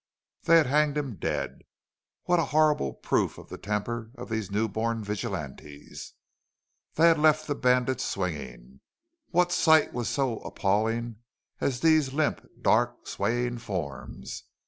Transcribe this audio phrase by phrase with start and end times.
[0.45, 1.61] They had hanged him dead.
[2.23, 6.13] What a horrible proof of the temper of these newborn vigilantes!
[6.95, 8.79] They had left the bandits swinging.
[9.29, 11.17] What sight was so appalling
[11.59, 14.45] as these limp, dark, swaying forms?